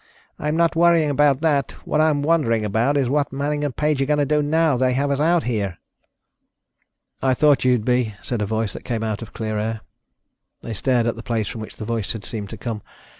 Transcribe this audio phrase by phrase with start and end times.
[0.39, 1.73] I'm not worrying about that.
[1.85, 4.83] What I'm wondering about is what Manning and Page are going to do now that
[4.87, 5.77] they have us out here."
[7.21, 9.81] "I thought you'd be," said a voice that came out of clear air.
[10.63, 12.81] They stared at the place from which the voice had seemed to come.